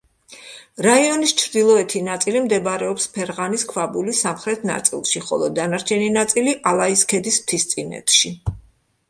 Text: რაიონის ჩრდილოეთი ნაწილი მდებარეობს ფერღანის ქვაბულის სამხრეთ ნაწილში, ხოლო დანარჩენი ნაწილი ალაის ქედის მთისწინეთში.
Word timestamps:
რაიონის 0.83 1.33
ჩრდილოეთი 1.41 2.01
ნაწილი 2.07 2.41
მდებარეობს 2.45 3.05
ფერღანის 3.17 3.67
ქვაბულის 3.75 4.23
სამხრეთ 4.25 4.65
ნაწილში, 4.71 5.23
ხოლო 5.29 5.51
დანარჩენი 5.61 6.09
ნაწილი 6.17 6.57
ალაის 6.73 7.07
ქედის 7.15 7.41
მთისწინეთში. 7.47 8.35